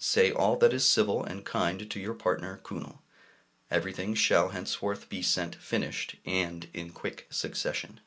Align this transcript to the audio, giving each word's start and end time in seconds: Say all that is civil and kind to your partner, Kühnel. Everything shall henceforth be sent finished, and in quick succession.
Say 0.00 0.32
all 0.32 0.56
that 0.56 0.72
is 0.72 0.84
civil 0.84 1.22
and 1.22 1.44
kind 1.44 1.88
to 1.88 2.00
your 2.00 2.14
partner, 2.14 2.58
Kühnel. 2.64 2.98
Everything 3.70 4.12
shall 4.16 4.48
henceforth 4.48 5.08
be 5.08 5.22
sent 5.22 5.54
finished, 5.54 6.16
and 6.24 6.68
in 6.74 6.90
quick 6.90 7.28
succession. 7.30 8.00